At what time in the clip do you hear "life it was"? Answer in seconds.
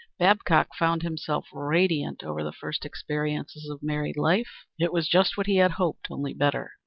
4.17-5.07